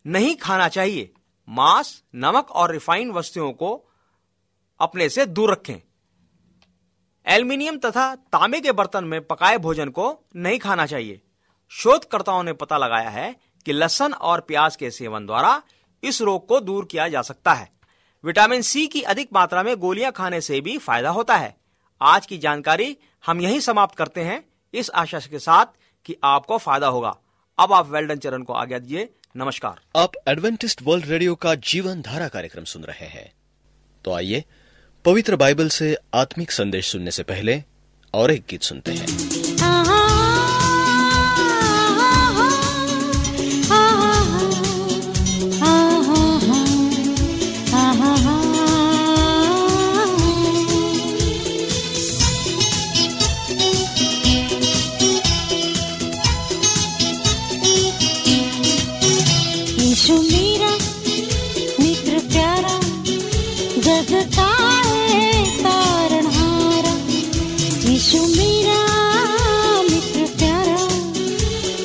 नहीं 0.05 0.35
खाना 0.35 0.67
चाहिए। 0.67 1.13
मांस, 1.49 2.03
नमक 2.15 2.51
और 2.51 2.71
रिफाइंड 2.71 3.11
वस्तुओं 3.11 3.53
को 3.53 3.89
अपने 4.79 5.09
से 5.09 5.25
दूर 5.25 5.51
रखें। 5.51 5.81
एल्यूमिनियम 7.25 7.77
तथा 7.77 8.15
तांबे 8.15 8.61
के 8.61 8.71
बर्तन 8.71 9.03
में 9.03 9.27
पकाए 9.27 9.57
भोजन 9.57 9.89
को 9.89 10.25
नहीं 10.35 10.59
खाना 10.59 10.85
चाहिए। 10.85 11.21
शोधकर्ताओं 11.69 12.43
ने 12.43 12.53
पता 12.53 12.77
लगाया 12.77 13.09
है 13.09 13.35
कि 13.65 13.73
लहसन 13.73 14.13
और 14.13 14.41
प्याज 14.41 14.75
के 14.75 14.91
सेवन 14.91 15.25
द्वारा 15.25 15.61
इस 16.03 16.21
रोग 16.21 16.47
को 16.47 16.59
दूर 16.59 16.85
किया 16.85 17.07
जा 17.07 17.21
सकता 17.21 17.53
है। 17.53 17.71
विटामिन 18.23 18.61
सी 18.61 18.87
की 18.87 19.01
अधिक 19.01 19.29
मात्रा 19.33 19.63
में 19.63 19.75
गोलियाँ 19.75 20.11
खाने 20.11 20.41
से 20.41 20.61
भी 20.61 20.77
फ़ायदा 20.77 21.09
होता 21.09 21.35
है। 21.35 21.57
आज 22.01 22.25
की 22.25 22.37
जानकारी 22.37 22.97
हम 23.25 23.41
यही 23.41 23.61
समाप्त 23.61 23.95
करते 23.95 24.21
हैं। 24.21 24.49
इस 24.73 24.89
आशा 24.89 25.19
के 25.19 25.39
साथ 25.39 25.65
कि 26.05 26.15
आपको 26.23 26.57
फ़ायदा 26.57 26.87
होगा। 26.87 27.17
अब 27.59 27.73
आप 27.73 27.87
वेल्डन 27.87 28.15
चरण 28.15 28.43
को 28.43 28.53
आज्ञा 28.53 28.79
दीजिए। 28.79 29.13
नमस्कार। 29.37 29.99
आप 29.99 30.11
एडवेंटिस्ट 30.27 30.81
वर्ल्ड 30.81 31.05
रेडियो 31.05 31.35
का 31.35 31.55
जीवन 31.55 32.01
धारा 32.01 32.27
कार्यक्रम 32.27 32.63
सुन 32.63 32.83
रहे 32.83 33.05
हैं। 33.05 33.31
तो 34.05 34.13
आइए, 34.13 34.43
पवित्र 35.05 35.35
बाइबल 35.35 35.69
से 35.69 35.97
आत्मिक 36.13 36.51
संदेश 36.51 36.87
सुनने 36.87 37.11
से 37.11 37.23
पहले 37.23 37.63
और 38.13 38.31
एक 38.31 38.43
गीत 38.49 38.61
सुनते 38.61 38.91
हैं। 38.91 39.07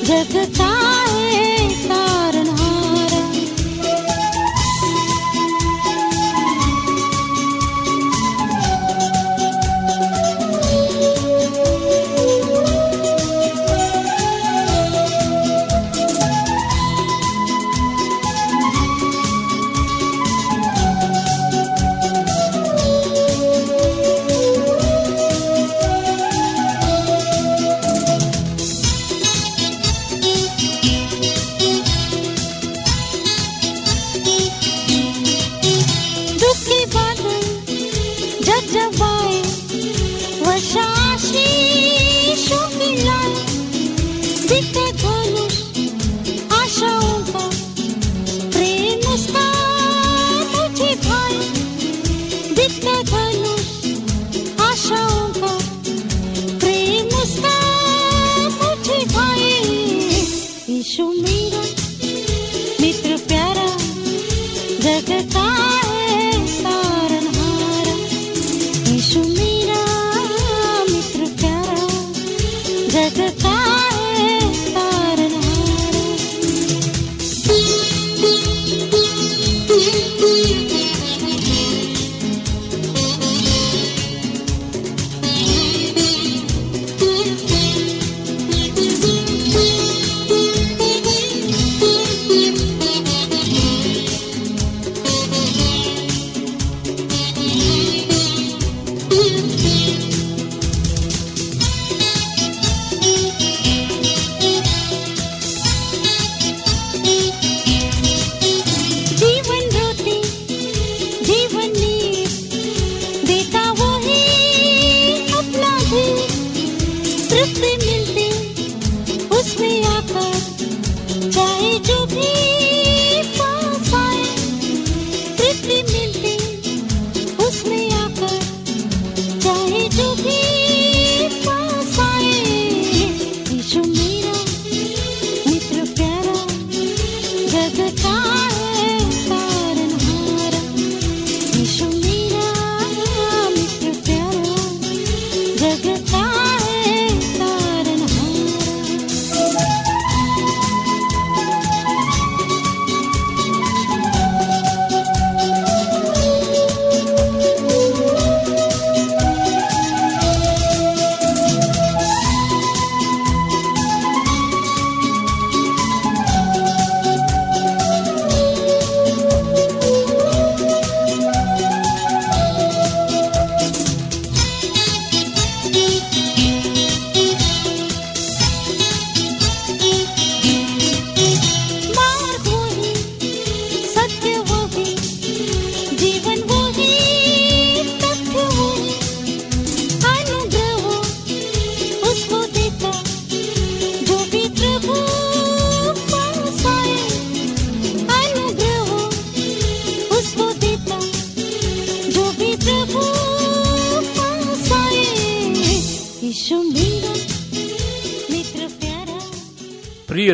जगता 0.07 0.96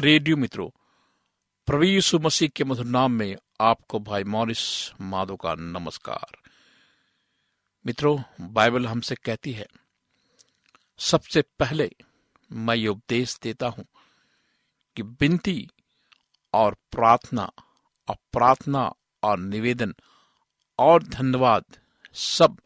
रेडियो 0.04 0.36
मित्रों 0.36 0.68
प्रवीसु 1.66 2.18
मसीह 2.18 2.48
के 2.48 2.64
मधुर 2.64 2.86
नाम 2.86 3.12
में 3.12 3.36
आपको 3.60 3.98
भाई 4.00 4.24
मॉरिस 4.24 4.92
माधो 5.00 5.36
का 5.36 5.54
नमस्कार। 5.54 6.50
मित्रों, 7.86 8.22
बाइबल 8.40 8.86
हमसे 8.86 9.14
कहती 9.14 9.52
है, 9.52 9.66
सबसे 10.98 11.42
पहले 11.42 11.90
मैं 12.52 12.74
ये 12.74 12.88
उपदेश 12.88 13.38
देता 13.42 13.66
हूँ 13.66 13.84
कि 14.96 15.02
विनती 15.02 15.68
और 16.54 16.74
प्रार्थना 16.74 17.52
और 18.08 18.16
प्रार्थना 18.32 18.92
और 19.22 19.38
निवेदन 19.38 19.94
और 20.78 21.02
धन्यवाद 21.02 21.64
सब 22.14 22.58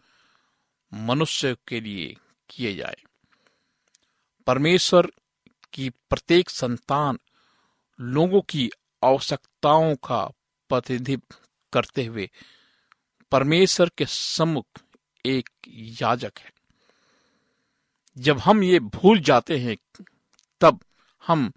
मनुष्य 0.95 1.57
के 1.69 1.81
लिए 1.81 2.17
किए 2.51 2.75
जाए। 2.75 2.97
परमेश्वर 4.47 5.11
की 5.73 5.91
प्रत्येक 5.91 6.51
संतान 6.51 7.19
लोगों 8.01 8.41
की 8.41 8.71
आवश्यकताओं 9.05 9.95
का 9.97 10.27
प्रतिनिधित्व 10.69 11.37
करते 11.73 12.05
हुए 12.05 12.31
परमेश्वर 13.33 13.91
के 13.99 14.07
सम्मुख 14.07 14.67
एक 15.27 15.51
याजक 16.03 16.33
है। 16.39 16.53
जब 18.19 18.39
हम 18.39 18.63
ये 18.63 18.81
भूल 18.81 19.21
जाते 19.21 19.59
हैं, 19.59 20.05
तब 20.61 20.81
हम 21.27 21.53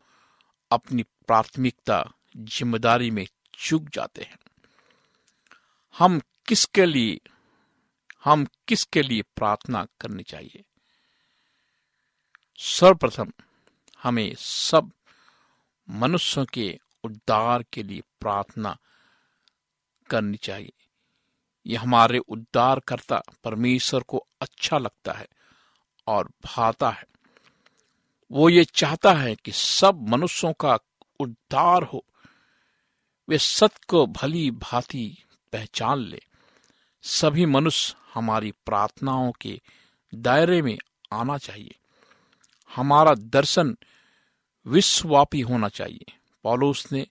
अपनी 0.71 1.03
प्राथमिकता, 1.03 2.11
ज़िम्मेदारी 2.37 3.11
में 3.11 3.27
चूक 3.53 3.89
जाते 3.93 4.21
हैं। 4.21 4.37
हम 5.97 6.21
किसके 6.47 6.85
लिए, 6.85 7.19
हम 8.23 8.47
किसके 8.67 9.01
लिए 9.01 9.21
प्रार्थना 9.21 9.87
करनी 9.99 10.23
चाहिए? 10.23 10.63
सर्वप्रथम 12.57 13.31
हमें 14.03 14.35
सब 14.37 14.91
मनुष्यों 15.89 16.45
के 16.45 16.79
उद्धार 17.03 17.63
के 17.73 17.83
लिए 17.83 18.01
प्रार्थना 18.19 18.77
करनी 20.09 20.37
चाहिए। 20.37 20.71
यह 21.67 21.81
हमारे 21.81 22.17
उद्धार 22.17 22.79
करता 22.79 23.23
परमेश्वर 23.43 24.03
को 24.03 24.25
अच्छा 24.41 24.77
लगता 24.77 25.11
है 25.11 25.27
और 26.07 26.27
भाता 26.45 26.89
है। 26.89 27.03
वो 28.31 28.49
ये 28.49 28.65
चाहता 28.65 29.13
है 29.13 29.35
कि 29.35 29.51
सब 29.51 30.07
मनुष्यों 30.09 30.53
का 30.53 30.79
उद्धार 31.19 31.83
हो। 31.83 32.05
वे 33.29 33.37
सत्य 33.37 33.79
को 33.87 34.07
भली 34.07 34.51
भांति 34.51 35.23
पहचान 35.53 35.97
ले। 35.97 36.21
सभी 37.01 37.45
मनुष्य 37.45 37.95
हमारी 38.13 38.51
प्रार्थनाओं 38.51 39.31
के 39.31 39.61
दायरे 40.15 40.61
में 40.61 40.77
आना 41.13 41.37
चाहिए। 41.37 41.75
हमारा 42.75 43.15
दर्शन 43.15 43.77
विश्वव्यापी 44.65 45.41
होना 45.41 45.69
चाहिए। 45.69 46.13
पॉलोस 46.43 46.91
ने 46.91 47.07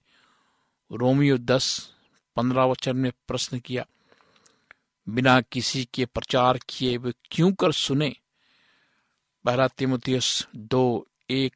रोमियो 0.91 1.37
दस, 1.37 1.93
पंद्रह 2.35 2.63
वचन 2.63 2.95
में 2.97 3.11
प्रश्न 3.27 3.59
किया, 3.59 3.85
बिना 5.09 5.41
किसी 5.41 5.87
के 5.93 6.05
प्रचार 6.05 6.59
किए 6.69 6.97
वे 6.97 7.13
क्यों 7.31 7.51
कर 7.53 7.71
सुने? 7.71 8.15
पहला 9.45 9.67
तिमुतियस 9.67 10.47
दो, 10.55 11.07
एक, 11.29 11.55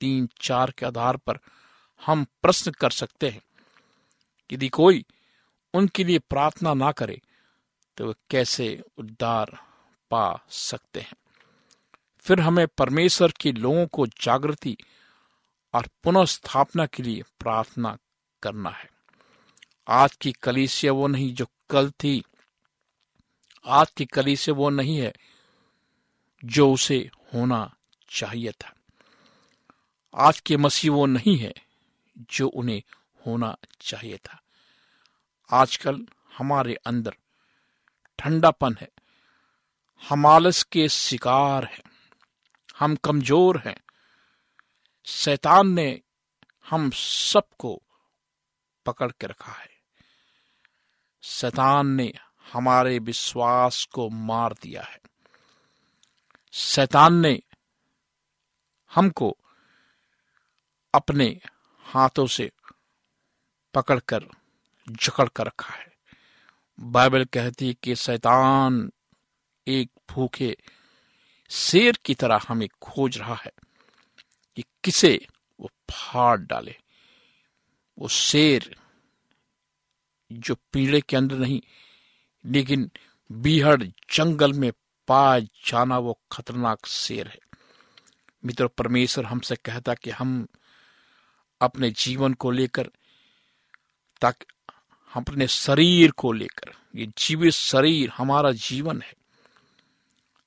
तीन, 0.00 0.28
चार 0.40 0.70
के 0.70 0.86
आधार 0.86 1.16
पर 1.16 1.38
हम 2.06 2.24
प्रश्न 2.42 2.70
कर 2.70 2.90
सकते 2.90 3.28
हैं, 3.28 3.42
यदि 4.52 4.68
कोई 4.68 5.04
उनके 5.74 6.04
लिए 6.04 6.18
प्रार्थना 6.18 6.74
ना 6.74 6.92
करे 6.92 7.20
तो 7.96 8.06
वे 8.06 8.14
कैसे 8.30 8.82
उद्धार 8.98 9.58
पा 10.10 10.46
सकते 10.50 11.00
हैं? 11.00 11.14
फिर 12.18 12.40
हमें 12.40 12.66
परमेश्वर 12.68 13.32
के 13.40 13.52
लोगों 13.52 13.86
को 13.86 14.06
जागृति 14.06 14.76
और 15.74 15.88
पुनः 16.02 16.24
स्थापना 16.24 16.86
के 16.86 17.02
लिए 17.02 17.22
प्रार्थना 17.22 17.98
करना 18.42 18.70
है। 18.70 18.90
आज 19.88 20.16
की 20.16 20.32
कलीसिया 20.32 20.92
वो 20.92 21.06
नहीं 21.06 21.34
जो 21.34 21.46
कल 21.70 21.90
थी। 21.90 22.24
आज 23.66 23.90
की 23.90 24.04
कलीसिया 24.04 24.54
वो 24.54 24.70
नहीं 24.70 24.98
है 24.98 25.12
जो 26.44 26.72
उसे 26.72 27.10
होना 27.34 27.74
चाहिए 28.08 28.52
था। 28.52 28.74
आज 30.14 30.40
के 30.40 30.56
मसीह 30.56 30.90
वो 30.90 31.06
नहीं 31.06 31.38
है 31.38 31.54
जो 32.18 32.48
उन्हें 32.48 32.82
होना 33.26 33.56
चाहिए 33.80 34.16
था। 34.16 34.42
आजकल 35.50 36.06
हमारे 36.38 36.74
अंदर 36.74 37.16
ठंडापन 38.18 38.76
है। 38.80 38.88
हम 40.08 40.26
आलस 40.26 40.62
के 40.62 40.88
शिकार 40.88 41.64
हैं। 41.64 41.82
हम 42.78 42.96
कमज़ोर 42.96 43.58
हैं। 43.58 43.83
शैतान 45.06 45.68
ने 45.68 46.00
हम 46.70 46.90
सबको 46.94 47.82
पकड़ 48.86 49.12
के 49.12 49.26
रखा 49.26 49.52
है। 49.52 49.70
शैतान 51.22 51.86
ने 51.86 52.12
हमारे 52.52 52.98
विश्वास 52.98 53.84
को 53.84 54.10
मार 54.10 54.54
दिया 54.62 54.82
है। 54.82 55.00
शैतान 56.52 57.14
ने 57.14 57.40
हमको 58.94 59.38
अपने 60.94 61.40
हाथों 61.80 62.26
से 62.26 62.50
पकड़कर 63.74 64.24
जकड़ 64.88 65.28
कर 65.28 65.46
रखा 65.46 65.74
है। 65.74 65.92
बाइबल 66.80 67.24
कहती 67.24 67.68
है 67.68 67.74
कि 67.74 67.96
शैतान 67.96 68.92
एक 69.68 69.90
भूखे 70.10 70.56
शेर 71.50 71.98
की 72.04 72.14
तरह 72.14 72.40
हमें 72.48 72.68
खोज 72.82 73.18
रहा 73.18 73.34
है। 73.34 73.52
कि 74.56 74.64
किसे 74.84 75.26
वो 75.60 75.70
फाड़ 75.90 76.40
डाले। 76.40 76.76
वो 77.98 78.08
शेर 78.08 78.76
जो 80.32 80.56
पीड़े 80.72 81.00
के 81.00 81.16
अंदर 81.16 81.36
नहीं, 81.36 81.60
लेकिन 82.46 82.90
बीहड़ 83.32 83.82
जंगल 84.12 84.52
में 84.52 84.72
पा 85.08 85.38
जाना 85.38 85.98
वो 85.98 86.18
खतरनाक 86.32 86.86
शेर 86.86 87.28
है। 87.28 87.38
मित्र, 88.44 88.66
परमेश्वर 88.66 89.24
हमसे 89.24 89.56
कहता 89.56 89.94
कि 89.94 90.10
हम 90.10 90.46
अपने 91.60 91.90
जीवन 91.90 92.34
को 92.34 92.50
लेकर, 92.50 92.90
ताकि 94.20 94.46
अपने 95.16 95.46
शरीर 95.46 96.10
को 96.10 96.32
लेकर, 96.32 96.72
ये 96.94 97.06
जीवित 97.18 97.52
शरीर 97.52 98.10
हमारा 98.10 98.52
जीवन 98.52 99.02
है। 99.02 99.14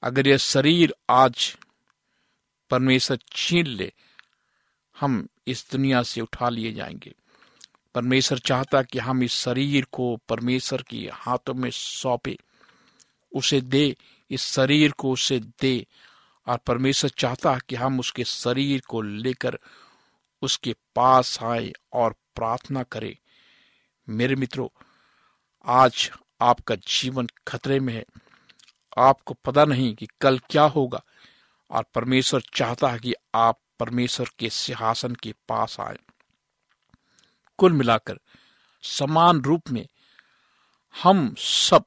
अगर 0.04 0.28
यह 0.28 0.38
शरीर 0.38 0.94
आज 1.10 1.58
परमेश्वर 2.70 3.20
छीन 3.32 3.68
ले, 3.68 3.94
हम 5.00 5.28
इस 5.48 5.72
दुनिया 5.72 6.04
से 6.04 6.22
उठा 6.22 6.50
लिए 6.50 6.74
जाएँगे। 6.74 7.14
परमेश्वर 7.96 8.40
चाहता 8.40 8.82
कि 8.82 9.00
हम 9.00 9.24
इस 9.24 9.32
शरीर 9.32 9.88
को 9.92 10.18
परमेश्वर 10.30 10.82
के 10.82 11.10
हाथों 11.14 11.54
में 11.54 11.70
सौंपे, 11.74 12.38
उसे 13.36 13.62
दे, 13.62 13.96
इस 14.30 14.42
शरीर 14.42 14.92
को 14.92 15.12
उसे 15.12 15.40
दे, 15.40 15.88
और 16.48 16.58
परमेश्वर 16.58 17.10
चाहता 17.10 17.60
कि 17.60 17.76
हम 17.76 18.00
उसके 18.00 18.24
शरीर 18.24 18.82
को 18.88 19.02
लेकर 19.02 19.60
उसके 20.42 20.76
पास 20.96 21.44
आए 21.44 21.74
और 21.94 22.16
प्रार्थना 22.36 22.84
करें। 22.84 23.18
मेरे 24.10 24.36
मित्रों, 24.36 24.68
आज 25.66 26.12
आपका 26.42 26.76
जीवन 26.76 27.28
खतरे 27.48 27.80
में 27.80 27.94
है। 27.94 28.06
आपको 28.98 29.34
पता 29.34 29.66
नहीं 29.66 29.96
कि 29.96 30.08
कल 30.22 30.40
क्या 30.40 30.64
होगा। 30.64 31.04
और 31.70 31.86
परमेश्वर 31.96 32.42
चाहता 32.54 32.88
है 32.88 33.00
कि 33.00 33.14
आप 33.36 33.60
परमेश्वर 33.80 34.30
के 34.40 34.50
सिंहासन 34.50 35.16
के 35.16 35.32
पास 35.32 35.80
आए। 35.80 35.98
कुल 37.58 37.74
मिलाकर 37.74 38.20
समान 38.82 39.42
रूप 39.42 39.70
में 39.70 39.88
हम 41.04 41.36
सब 41.38 41.84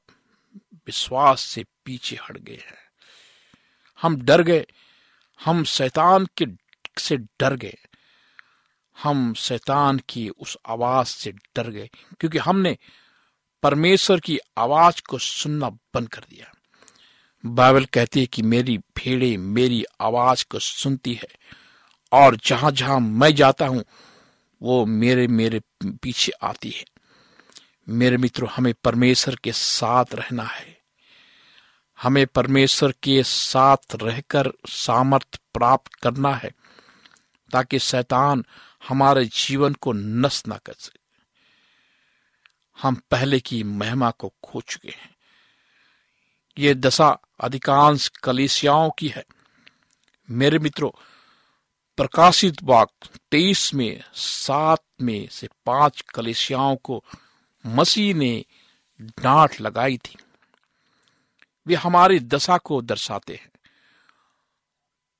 विश्वास 0.73 1.41
से 1.41 1.65
पीछे 1.85 2.15
हट 2.15 2.37
गए 2.37 2.63
हैं। 2.67 2.77
हम 4.01 4.21
डर 4.21 4.41
गए। 4.41 4.65
हम 5.43 5.63
शैतान 5.63 6.27
के 6.37 6.45
से 6.97 7.17
डर 7.17 7.55
गए। 7.55 7.77
हम 9.03 9.33
शैतान 9.33 10.01
की 10.09 10.29
उस 10.29 10.57
आवाज़ 10.67 11.07
से 11.07 11.31
डर 11.31 11.69
गए, 11.69 11.89
क्योंकि 12.19 12.37
हमने 12.37 12.77
परमेश्वर 13.63 14.19
की 14.19 14.39
आवाज़ 14.57 15.01
को 15.09 15.17
सुनना 15.17 15.69
बंद 15.69 16.09
कर 16.09 16.21
दिया। 16.29 16.51
बाइबल 17.45 17.85
कहती 17.85 18.19
है 18.19 18.25
कि 18.25 18.41
मेरी 18.41 18.77
भेड़े 18.77 19.37
मेरी 19.37 19.85
आवाज़ 20.01 20.45
को 20.51 20.59
सुनती 20.59 21.13
है 21.13 21.27
और 22.11 22.35
जहाँ 22.35 22.71
जहाँ 22.71 22.99
मैं 22.99 23.35
जाता 23.35 23.67
हूँ, 23.67 23.85
वो 24.61 24.85
मेरे 24.85 25.27
मेरे 25.27 25.61
पीछे 25.85 26.31
आती 26.31 26.69
है। 26.69 26.85
मेरे 27.89 28.17
मित्रों, 28.17 28.49
हमें 28.49 28.73
परमेश्वर 28.83 29.35
के 29.35 29.51
साथ 29.51 30.05
रहना 30.13 30.43
है। 30.43 30.81
हमें 32.01 32.27
परमेश्वर 32.27 32.93
के 33.03 33.23
साथ 33.23 33.95
रहकर 33.95 34.51
सामर्थ 34.69 35.35
प्राप्त 35.53 35.93
करना 35.93 36.35
है, 36.35 36.51
ताकि 37.51 37.79
शैतान 37.79 38.45
हमारे 38.89 39.25
जीवन 39.25 39.73
को 39.73 39.93
नष्ट 39.93 40.47
ना 40.47 40.57
कर 40.57 40.73
सके। 40.73 40.99
हम 42.81 42.95
पहले 42.95 43.39
की 43.39 43.63
महिमा 43.63 44.11
को 44.11 44.33
खो 44.43 44.61
चुके 44.61 44.89
हैं। 44.89 45.10
ये 46.57 46.73
दशा 46.73 47.17
अधिकांश 47.39 48.07
कलिसियाओं 48.07 48.91
की 48.99 49.07
है। 49.07 49.25
मेरे 50.29 50.59
मित्रों, 50.59 50.91
प्रकाशित 51.97 52.55
वाक 52.63 52.89
तेईस 53.31 53.73
में, 53.73 54.03
सात 54.13 54.83
में 55.01 55.27
से 55.31 55.49
पाँच 55.65 56.01
कलिसियाओं 56.01 56.75
को 56.75 57.03
मसीह 57.65 58.13
ने 58.13 58.45
डांट 59.01 59.61
लगाई 59.61 59.97
थी। 59.97 60.15
वे 61.67 61.75
हमारी 61.75 62.19
दशा 62.19 62.57
को 62.57 62.81
दर्शाते 62.81 63.35
हैं। 63.35 63.51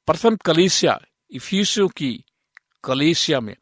प्रथम 0.08 0.36
कलिसिया 0.36 1.02
इफिसियों 1.32 1.88
की 1.88 2.26
कलेशिया 2.84 3.40
में 3.40 3.56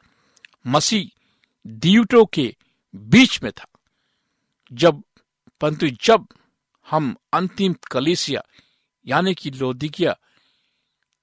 मसीह 0.66 1.18
दीवटों 1.66 2.26
के 2.26 2.56
बीच 2.96 3.42
में 3.42 3.52
था। 3.52 3.66
जब, 4.72 5.02
परंतु 5.60 5.88
जब 5.88 6.26
हम 6.90 7.16
अंतिम 7.32 7.72
कलेसिया, 7.72 8.42
यानी 9.06 9.34
कि 9.34 9.50
लोदिकिया, 9.50 10.16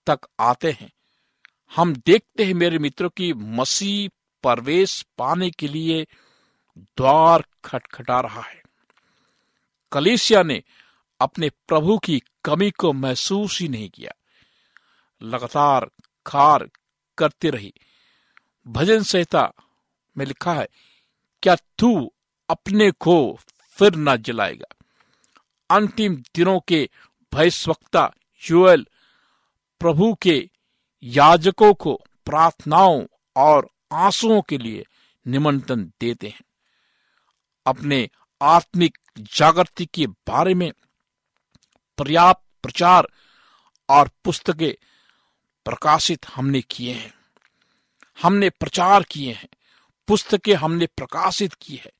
तक 0.05 0.19
आते 0.39 0.71
हैं। 0.71 0.91
हम 1.75 1.95
देखते 1.95 2.45
हैं 2.45 2.53
मेरे 2.53 2.79
मित्रों 2.79 3.09
की 3.09 3.33
मसीह 3.33 4.09
प्रवेश 4.43 5.05
पाने 5.17 5.51
के 5.51 5.67
लिए 5.67 6.07
द्वार 6.77 7.43
खटखटा 7.65 8.19
रहा 8.19 8.41
है। 8.41 8.61
कलेसिया 9.91 10.43
ने 10.43 10.63
अपने 11.21 11.49
प्रभु 11.49 11.97
की 11.97 12.21
कमी 12.45 12.71
को 12.71 12.93
महसूस 12.93 13.61
ही 13.61 13.67
नहीं 13.67 13.89
किया। 13.89 14.11
लगातार 15.21 15.91
खार 16.27 16.69
करती 17.17 17.49
रही। 17.49 17.73
भजन 18.67 19.03
संहिता 19.03 19.53
में 20.17 20.25
लिखा 20.25 20.53
है, 20.53 20.67
क्या 21.43 21.55
तू 21.55 22.13
अपने 22.49 22.91
को 22.91 23.39
फिर 23.71 23.95
न 23.95 24.17
जलाएगा? 24.17 24.76
अंतिम 25.69 26.15
दिनों 26.15 26.59
के 26.59 26.89
भयस्वक्ता 27.33 28.13
युएल 28.51 28.87
प्रभु 29.79 30.15
के 30.21 30.49
याजकों 31.03 31.73
को 31.73 32.01
प्रार्थनाओं 32.25 33.05
और 33.35 33.69
आंसुओं 33.93 34.41
के 34.41 34.57
लिए 34.57 34.85
निमंत्रण 35.27 35.83
देते 36.01 36.27
हैं। 36.27 36.41
अपने 37.65 38.09
आत्मिक 38.41 38.97
जागृति 39.17 39.85
के 39.85 40.07
बारे 40.07 40.53
में 40.53 40.71
पर्याप्त 41.97 42.45
प्रचार 42.63 43.07
और 43.89 44.09
पुस्तकें 44.23 44.85
प्रकाशित 45.65 46.25
हमने 46.35 46.61
किए 46.61 46.93
हैं। 46.93 47.13
हमने 48.21 48.49
प्रचार 48.49 49.03
किए 49.03 49.33
हैं। 49.33 49.49
पुस्तकें 50.07 50.55
हमने 50.55 50.85
प्रकाशित 50.85 51.53
की 51.53 51.75
है। 51.75 51.91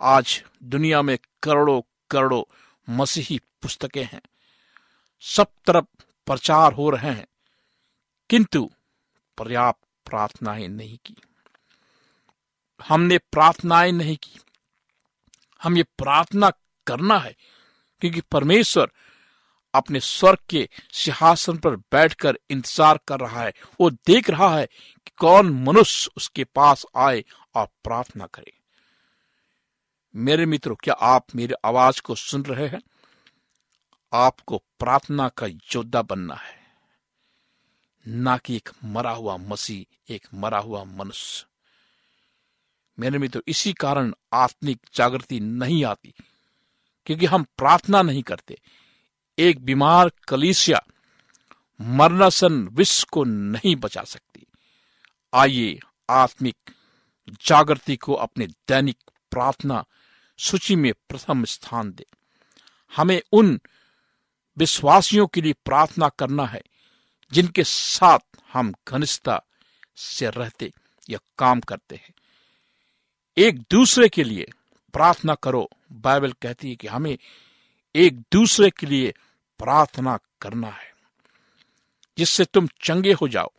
आज 0.00 0.44
दुनिया 0.62 1.02
में 1.02 1.18
करोड़ों 1.42 1.80
करोड़ों 2.14 2.42
मसीही 2.88 3.38
पुस्तकें 3.62 4.04
हैं। 4.04 4.20
सब 5.24 5.46
तरफ़ 5.66 5.84
प्रचार 6.26 6.72
हो 6.72 6.88
रहे 6.90 7.10
हैं, 7.10 7.26
किंतु 8.30 8.70
पर्याप्त 9.38 9.80
प्रार्थनाएँ 10.06 10.68
नहीं 10.68 10.98
की। 11.06 11.16
हमने 12.80 13.18
प्रार्थनाएँ 13.18 13.92
नहीं 13.92 14.16
की। 14.16 14.38
हम 15.62 15.76
ये 15.76 15.82
प्रार्थना 15.98 16.50
करना 16.86 17.18
है 17.18 17.34
क्योंकि 18.02 18.20
परमेश्वर 18.20 18.90
अपने 19.74 20.00
स्वर्ग 20.00 20.38
के 20.48 20.68
सिंहासन 20.92 21.56
पर 21.58 21.76
बैठकर 21.92 22.38
इंतज़ार 22.50 22.98
कर 23.08 23.20
रहा 23.20 23.42
है। 23.42 23.52
वो 23.80 23.90
देख 23.90 24.30
रहा 24.30 24.48
है 24.56 24.66
कि 24.66 25.10
कौन 25.18 25.50
मनुष्य 25.64 26.10
उसके 26.16 26.44
पास 26.54 26.84
आए 26.96 27.24
और 27.54 27.66
प्रार्थना 27.84 28.26
करे। 28.26 28.52
मेरे 30.16 30.46
मित्रों, 30.46 30.74
क्या 30.74 30.94
आप 30.94 31.26
मेरी 31.34 31.54
आवाज़ 31.64 32.02
को 32.02 32.14
सुन 32.14 32.44
रहे 32.44 32.68
हैं? 32.68 32.80
आपको 34.12 34.58
प्रार्थना 34.58 35.28
का 35.28 35.46
योद्धा 35.46 36.02
बनना 36.02 36.34
है। 36.34 36.60
ना 38.08 38.36
कि 38.36 38.56
एक 38.56 38.68
मरा 38.84 39.10
हुआ 39.10 39.36
मसीह, 39.36 40.12
एक 40.14 40.26
मरा 40.34 40.58
हुआ 40.58 40.84
मनुष्य। 40.84 41.46
मेरे 42.98 43.18
मित्र, 43.18 43.42
इसी 43.48 43.72
कारण 43.72 44.14
आत्मिक 44.32 44.86
जागृति 44.94 45.40
नहीं 45.40 45.84
आती, 45.84 46.14
क्योंकि 47.06 47.26
हम 47.26 47.42
प्रार्थना 47.42 48.02
नहीं 48.02 48.22
करते। 48.22 48.60
एक 49.38 49.64
बीमार 49.64 50.12
कलीसिया 50.28 50.84
मरनासन 51.80 52.68
विश्व 52.68 53.06
को 53.12 53.24
नहीं 53.24 53.76
बचा 53.76 54.02
सकती। 54.02 54.46
आइए 55.34 55.80
आत्मिक 56.10 56.56
जागृति 57.46 57.96
को 57.96 58.14
अपने 58.14 58.46
दैनिक 58.46 58.96
प्रार्थना 59.30 59.84
सूची 60.38 60.76
में 60.76 60.92
प्रथम 61.08 61.44
स्थान 61.44 61.92
दे। 61.92 62.06
हमें 62.96 63.22
उन 63.32 63.60
विश्वासियों 64.58 65.26
के 65.26 65.40
लिए 65.40 65.52
प्रार्थना 65.52 66.08
करना 66.08 66.46
है, 66.46 66.62
जिनके 67.32 67.64
साथ 67.64 68.18
हम 68.52 68.74
घनिष्ठता 68.88 69.42
से 69.96 70.30
रहते 70.30 70.72
या 71.10 71.18
काम 71.38 71.60
करते 71.60 71.96
हैं। 71.96 72.14
एक 73.36 73.60
दूसरे 73.60 74.08
के 74.08 74.24
लिए 74.24 74.50
प्रार्थना 74.92 75.34
करो। 75.34 75.70
बाइबल 75.92 76.32
कहती 76.32 76.70
है 76.70 76.76
कि 76.76 76.86
हमें 76.86 77.18
एक 77.94 78.20
दूसरे 78.32 78.70
के 78.70 78.86
लिए 78.86 79.14
प्रार्थना 79.58 80.18
करना 80.40 80.68
है, 80.68 80.94
जिससे 82.18 82.44
तुम 82.44 82.68
चंगे 82.82 83.12
हो 83.12 83.28
जाओ, 83.28 83.50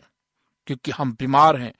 क्योंकि 0.68 0.92
हम 0.92 1.14
बीमार 1.14 1.58
हैं 1.62 1.74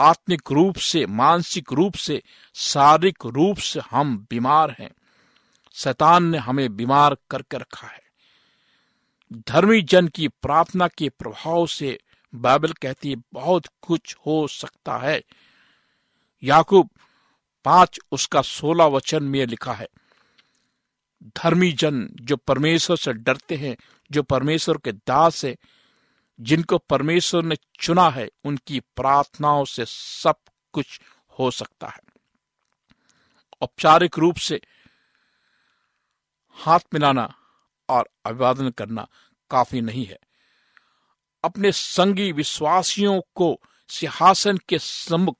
आत्मिक 0.00 0.52
रूप 0.52 0.76
से, 0.76 1.04
मानसिक 1.06 1.72
रूप 1.72 1.94
से, 1.94 2.22
शारीरिक 2.54 3.26
रूप 3.26 3.58
से 3.58 3.80
हम 3.90 4.16
बीमार 4.30 4.76
हैं। 4.78 4.90
शैतान 5.74 6.24
ने 6.24 6.38
हमें 6.38 6.76
बीमार 6.76 7.16
करके 7.30 7.58
रखा 7.58 7.86
है। 7.86 8.02
धर्मी 9.32 9.80
जन 9.82 10.08
की 10.08 10.28
प्रार्थना 10.28 10.88
के 10.88 11.08
प्रभाव 11.08 11.66
से 11.66 11.98
बाइबल 12.34 12.72
कहती 12.72 13.10
है, 13.10 13.16
बहुत 13.32 13.66
कुछ 13.82 14.16
हो 14.26 14.46
सकता 14.48 14.98
है। 14.98 15.22
याकूब 16.42 16.90
पाँच 17.64 17.98
उसका 18.12 18.42
सोलह 18.42 18.84
वचन 18.86 19.22
में 19.22 19.44
लिखा 19.46 19.72
है, 19.72 19.88
धर्मी 21.22 21.72
जन 21.72 22.08
जो 22.20 22.36
परमेश्वर 22.36 22.96
से 22.96 23.12
डरते 23.12 23.56
हैं, 23.56 23.76
जो 24.10 24.22
परमेश्वर 24.22 24.76
के 24.76 24.92
दास 24.92 25.44
है 25.44 25.56
जिनको 26.40 26.78
परमेश्वर 26.78 27.42
ने 27.42 27.56
चुना 27.80 28.10
है, 28.10 28.28
उनकी 28.44 28.80
प्रार्थनाओं 28.80 29.64
से 29.64 29.84
सब 29.88 30.34
कुछ 30.72 31.00
हो 31.38 31.50
सकता 31.50 31.88
है। 31.88 32.00
औपचारिक 33.62 34.18
रूप 34.18 34.36
से 34.36 34.60
हाथ 36.50 36.80
मिलाना 36.94 37.34
और 37.88 38.10
अभिवादन 38.26 38.70
करना 38.70 39.08
काफ़ी 39.50 39.80
नहीं 39.80 40.06
है। 40.06 40.18
अपने 41.44 41.72
संगी 41.72 42.32
विश्वासियों 42.32 43.20
को 43.34 43.60
सिंहासन 43.88 44.56
के 44.56 44.78
सम्मुख 44.78 45.36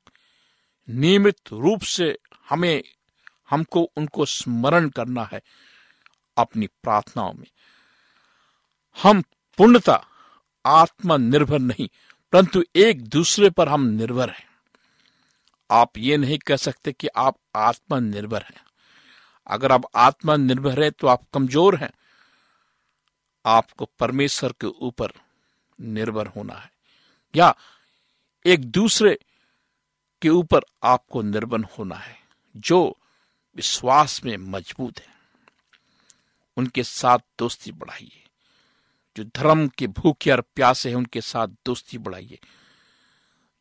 नियमित 0.88 1.36
रूप 1.52 1.82
से 1.82 2.18
हमें, 2.48 2.82
हमको 3.50 3.92
उनको 3.96 4.26
स्मरण 4.26 4.88
करना 4.88 5.28
है 5.32 5.42
अपनी 6.36 6.66
प्रार्थनाओं 6.66 7.32
में। 7.32 7.46
हम 9.02 9.22
पूर्णता 9.56 10.06
आत्मनिर्भर 10.64 11.58
नहीं, 11.58 11.88
परंतु 12.32 12.62
एक 12.76 13.02
दूसरे 13.08 13.50
पर 13.50 13.68
हम 13.68 13.86
निर्भर 13.86 14.30
हैं। 14.30 14.48
आप 15.70 15.98
ये 15.98 16.16
नहीं 16.16 16.38
कह 16.38 16.56
सकते 16.56 16.92
कि 16.92 17.06
आप 17.06 17.36
आत्मनिर्भर 17.56 18.42
हैं। 18.42 18.64
अगर 19.46 19.72
आप 19.72 19.84
आत्मनिर्भर 19.96 20.82
हैं 20.82 20.92
तो 20.92 21.06
आप 21.06 21.22
कमज़ोर 21.34 21.76
हैं। 21.76 21.90
आपको 23.44 23.88
परमेश्वर 23.98 24.52
के 24.52 24.66
ऊपर 24.66 25.12
निर्भर 25.80 26.26
होना 26.26 26.54
है। 26.54 26.70
या 27.34 27.54
एक 28.46 28.64
दूसरे 28.64 29.18
के 30.22 30.28
ऊपर 30.28 30.60
आपको 30.82 31.22
निर्भर 31.22 31.60
होना 31.78 31.94
है, 31.94 32.16
जो 32.56 32.96
विश्वास 33.56 34.20
में 34.24 34.36
मज़बूत 34.36 34.98
है। 34.98 35.14
उनके 36.56 36.82
साथ 36.82 37.18
दोस्ती 37.38 37.72
बढ़ाइए। 37.72 38.24
जो 39.16 39.24
धर्म 39.24 39.68
के 39.68 39.86
भूखे 39.86 40.30
और 40.30 40.40
प्यासे 40.40 40.88
हैं, 40.88 40.96
उनके 40.96 41.20
साथ 41.20 41.48
दोस्ती 41.48 41.98
बढ़ाइए। 41.98 42.38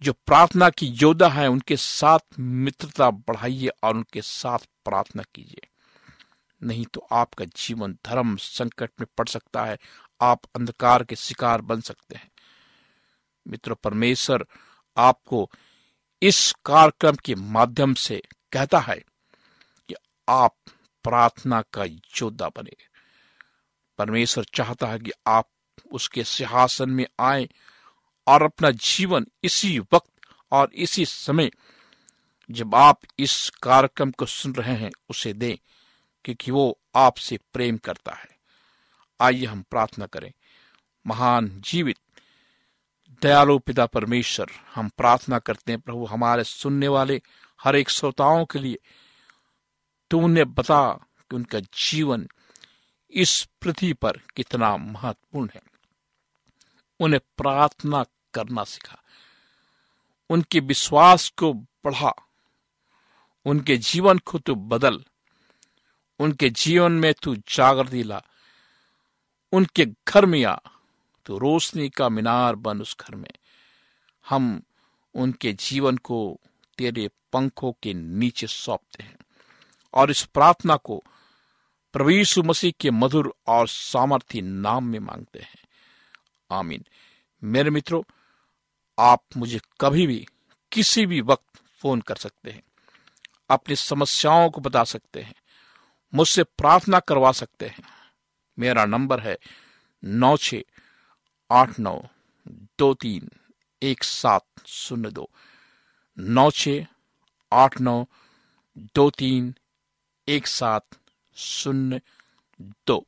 जो 0.01 0.13
प्रार्थना 0.13 0.69
की 0.69 0.85
योद्धा 0.85 1.29
है, 1.29 1.47
उनके 1.47 1.77
साथ 1.77 2.19
मित्रता 2.39 3.11
बढ़ाइए 3.11 3.67
और 3.67 3.95
उनके 3.95 4.21
साथ 4.21 4.59
प्रार्थना 4.59 5.23
कीजिए। 5.35 5.67
नहीं 6.63 6.85
तो 6.85 7.07
आपका 7.11 7.45
जीवन 7.45 7.93
धर्म 8.05 8.35
संकट 8.35 8.91
में 8.99 9.07
पड़ 9.17 9.27
सकता 9.27 9.65
है, 9.65 9.77
आप 10.21 10.41
अंधकार 10.55 11.03
के 11.03 11.15
शिकार 11.15 11.61
बन 11.61 11.81
सकते 11.81 12.15
हैं। 12.15 12.31
मित्र, 13.47 13.73
परमेश्वर 13.73 14.45
आपको 14.97 15.51
इस 16.21 16.55
कार्यक्रम 16.65 17.15
के 17.15 17.35
माध्यम 17.35 17.93
से 17.93 18.21
कहता 18.51 18.79
है 18.79 19.03
कि 19.87 19.95
आप 20.29 20.55
प्रार्थना 21.03 21.61
का 21.61 21.83
योद्धा 21.85 22.49
बने। 22.49 22.88
परमेश्वर 23.99 24.45
चाहता 24.53 24.87
है 24.87 24.99
कि 24.99 25.11
आप 25.27 25.49
उसके 25.91 26.23
सिंहासन 26.23 26.89
में 26.89 27.05
आए 27.19 27.49
और 28.27 28.43
अपना 28.43 28.71
जीवन 28.71 29.27
इसी 29.43 29.79
वक्त 29.79 30.11
और 30.51 30.71
इसी 30.73 31.05
समय 31.05 31.51
जब 32.51 32.75
आप 32.75 32.99
इस 33.19 33.49
कार्यक्रम 33.63 34.11
को 34.11 34.25
सुन 34.25 34.55
रहे 34.55 34.75
हैं, 34.75 34.91
उसे 35.09 35.33
दें, 35.33 35.57
क्योंकि 36.25 36.51
वो 36.51 36.79
आपसे 36.95 37.39
प्रेम 37.53 37.77
करता 37.77 38.11
है। 38.11 38.29
आइए 39.21 39.45
हम 39.45 39.61
प्रार्थना 39.61 40.05
करें। 40.05 40.31
महान 41.07 41.61
जीवित, 41.65 41.97
दयालु 43.21 43.59
पिता 43.59 43.85
परमेश्वर, 43.85 44.47
हम 44.75 44.89
प्रार्थना 44.89 45.39
करते 45.39 45.71
हैं, 45.71 45.81
प्रभु, 45.81 46.05
हमारे 46.05 46.43
सुनने 46.43 46.87
वाले 46.87 47.21
हर 47.63 47.75
एक 47.75 47.89
श्रोताओं 47.89 48.45
के 48.45 48.59
लिए 48.59 48.77
तो 50.09 50.19
उन्हें 50.19 50.53
बता 50.53 50.93
कि 51.29 51.35
उनका 51.35 51.59
जीवन 51.59 52.27
इस 53.11 53.47
पृथ्वी 53.61 53.93
पर 53.93 54.11
कितना 54.11 54.77
महत्वपूर्ण 54.77 55.49
है। 55.55 55.61
उन्हें 56.99 57.21
प्रार्थना 57.37 58.03
करना 58.33 58.63
सिखा। 58.63 59.03
उनके 60.29 60.59
विश्वास 60.59 61.29
को 61.29 61.53
बढ़ा। 61.53 62.13
उनके 63.45 63.77
जीवन 63.77 64.17
को 64.17 64.39
तू 64.39 64.55
बदल। 64.55 65.05
उनके 66.19 66.49
जीवन 66.49 66.91
में 66.91 67.13
तू 67.13 67.35
जागृति 67.35 68.03
ला। 68.03 68.21
उनके 69.51 69.85
घर 69.85 70.25
में 70.25 70.45
आ। 70.45 70.57
तो 71.25 71.37
रोशनी 71.37 71.89
का 71.89 72.09
मीनार 72.09 72.55
बन 72.55 72.81
उस 72.81 72.95
घर 73.01 73.15
में। 73.15 73.31
हम 74.29 74.63
उनके 75.15 75.53
जीवन 75.53 75.97
को 75.97 76.39
तेरे 76.77 77.09
पंखों 77.33 77.71
के 77.83 77.93
नीचे 77.93 78.47
सौंपते 78.47 79.03
हैं। 79.03 79.17
और 79.93 80.11
इस 80.11 80.23
प्रार्थना 80.23 80.75
को 80.75 81.03
प्रभु 81.93 82.09
यीशु 82.09 82.43
मसीह 82.43 82.71
के 82.79 82.91
मधुर 82.91 83.35
और 83.47 83.67
सामर्थ्य 83.67 84.41
नाम 84.41 84.85
में 84.85 84.99
मांगते 84.99 85.39
हैं। 85.39 85.63
आमीन। 86.51 86.85
मेरे 87.43 87.69
मित्रों, 87.69 88.03
आप 88.99 89.23
मुझे 89.37 89.59
कभी 89.81 90.07
भी, 90.07 90.27
किसी 90.71 91.05
भी 91.05 91.21
वक्त 91.21 91.59
फ़ोन 91.81 92.01
कर 92.01 92.15
सकते 92.15 92.51
हैं। 92.51 92.63
अपनी 93.49 93.75
समस्याओं 93.75 94.49
को 94.49 94.61
बता 94.61 94.83
सकते 94.83 95.21
हैं। 95.21 95.35
मुझसे 96.13 96.43
प्रार्थना 96.43 96.99
करवा 96.99 97.31
सकते 97.31 97.67
हैं। 97.67 97.83
मेरा 98.59 98.85
नंबर 98.85 99.19
है 99.19 99.37
नौ 100.03 100.37
छ 100.37 100.55
आठ 101.51 101.79
नौ 101.79 102.03
दो 102.47 102.93
तीन 102.93 103.29
एक 103.83 104.03
सात 104.03 104.45
शून्य 104.67 105.09
दो। 105.09 105.29
नौ 106.19 106.51
छ 106.51 106.69
आठ 107.53 107.81
नौ 107.81 108.05
दो 108.77 109.09
तीन 109.09 109.55
एक 110.27 110.47
सात 110.47 110.87
शून्य 111.39 111.99
दो। 112.87 113.03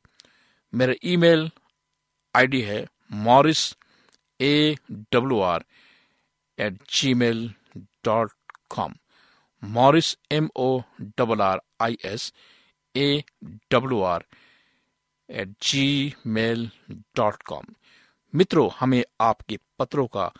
मेरा 0.72 0.94
ईमेल 1.04 1.48
आईडी 2.34 2.60
है 2.62 2.84
Morris 3.24 3.64
A 4.40 4.74
W 5.12 5.40
R 5.42 5.64
at 6.58 6.78
gmail 7.14 7.48
dot 8.04 8.30
com. 8.70 8.94
Morris 9.62 10.16
M 10.32 10.48
O 10.56 10.80
double 11.18 11.40
R 11.42 11.60
I 11.80 11.96
S 12.04 12.32
A 12.94 13.22
W 13.70 14.00
R 14.02 14.24
at 15.28 15.54
gmail 16.26 16.70
dot 17.16 17.42
com. 17.42 17.66
मित्रों, 18.34 18.68
हमें 18.78 19.02
आपके 19.20 19.58
पत्रों 19.78 20.06
का 20.06 20.30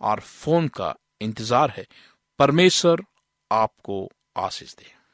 और 0.00 0.20
फ़ोन 0.20 0.68
का 0.68 0.94
इंतज़ार 1.20 1.70
है। 1.70 1.86
परमेश्वर 2.38 3.02
आपको 3.50 4.08
आशीष 4.36 4.74
दे। 4.76 4.93